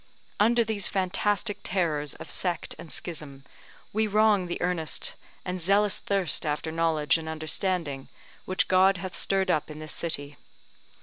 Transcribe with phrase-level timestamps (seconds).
[0.39, 3.43] Under these fantastic terrors of sect and schism,
[3.93, 5.13] we wrong the earnest
[5.45, 8.07] and zealous thirst after knowledge and understanding
[8.45, 10.37] which God hath stirred up in this city.